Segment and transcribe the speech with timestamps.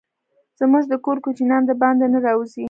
[0.59, 2.59] زموږ د کور کوچينان دباندي نه راوزي.